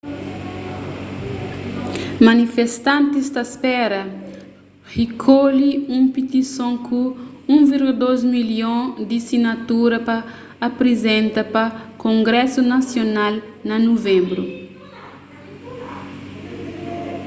manifestantis 2.27 3.25
ta 3.35 3.43
spera 3.53 4.01
rikolhe 4.95 5.71
un 5.95 6.03
pitison 6.15 6.73
ku 6.87 6.99
1,2 7.55 8.33
milhon 8.35 8.81
di 9.09 9.17
sinatura 9.27 9.97
pa 10.07 10.17
aprizenta 10.67 11.41
pa 11.53 11.63
kongrésu 12.03 12.61
nasional 12.73 13.33
na 13.67 13.75
nuvenbru 13.85 14.43